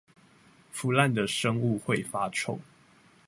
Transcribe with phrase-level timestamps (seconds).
[0.71, 2.59] 腐爛的生物會發臭